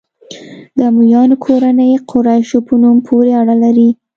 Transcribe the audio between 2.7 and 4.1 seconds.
قوم پورې اړه لري.